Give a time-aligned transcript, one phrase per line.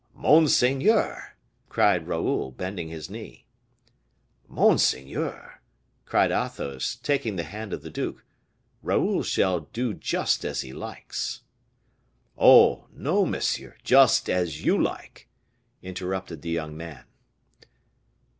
[0.15, 1.35] "Monseigneur!"
[1.69, 3.45] cried Raoul, bending his knee.
[4.47, 5.61] "Monseigneur!"
[6.05, 8.25] cried Athos, taking the hand of the duke;
[8.81, 11.43] "Raoul shall do just as he likes."
[12.35, 12.87] "Oh!
[12.91, 15.29] no, monsieur, just as you like,"
[15.83, 17.03] interrupted the young man.